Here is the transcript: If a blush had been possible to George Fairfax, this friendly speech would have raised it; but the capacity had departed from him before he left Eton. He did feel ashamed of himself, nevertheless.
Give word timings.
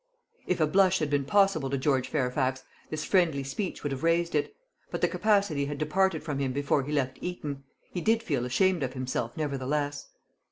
If 0.47 0.59
a 0.59 0.65
blush 0.65 0.97
had 0.97 1.11
been 1.11 1.25
possible 1.25 1.69
to 1.69 1.77
George 1.77 2.09
Fairfax, 2.09 2.63
this 2.89 3.05
friendly 3.05 3.43
speech 3.43 3.83
would 3.83 3.91
have 3.91 4.03
raised 4.03 4.33
it; 4.33 4.55
but 4.89 5.01
the 5.01 5.07
capacity 5.07 5.65
had 5.67 5.77
departed 5.77 6.23
from 6.23 6.39
him 6.39 6.53
before 6.53 6.81
he 6.81 6.91
left 6.91 7.19
Eton. 7.21 7.65
He 7.91 8.01
did 8.01 8.23
feel 8.23 8.43
ashamed 8.43 8.81
of 8.81 8.93
himself, 8.93 9.37
nevertheless. 9.37 10.07